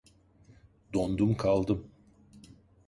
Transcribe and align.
Dondum 0.93 1.35
kaldım. 1.37 1.91